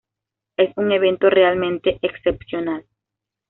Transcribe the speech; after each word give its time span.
Es 0.57 0.75
un 0.77 0.91
evento 0.91 1.29
realmente 1.29 1.99
excepcional. 2.01 2.87